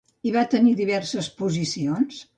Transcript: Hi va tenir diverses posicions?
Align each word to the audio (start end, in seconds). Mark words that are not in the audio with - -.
Hi 0.27 0.31
va 0.35 0.41
tenir 0.53 0.73
diverses 0.79 1.31
posicions? 1.43 2.23